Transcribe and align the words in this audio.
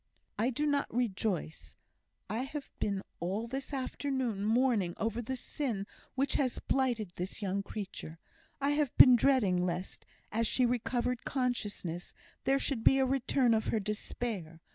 "I 0.39 0.49
do 0.49 0.65
not 0.65 0.91
rejoice. 0.91 1.75
I 2.27 2.39
have 2.39 2.71
been 2.79 3.03
all 3.19 3.45
this 3.45 3.71
afternoon 3.71 4.43
mourning 4.43 4.95
over 4.97 5.21
the 5.21 5.35
sin 5.35 5.85
which 6.15 6.33
has 6.41 6.57
blighted 6.57 7.11
this 7.17 7.43
young 7.43 7.61
creature; 7.61 8.17
I 8.59 8.71
have 8.71 8.97
been 8.97 9.15
dreading 9.15 9.63
lest, 9.63 10.07
as 10.31 10.47
she 10.47 10.65
recovered 10.65 11.23
consciousness, 11.23 12.13
there 12.45 12.57
should 12.57 12.83
be 12.83 12.97
a 12.97 13.05
return 13.05 13.53
of 13.53 13.67
her 13.67 13.79
despair. 13.79 14.59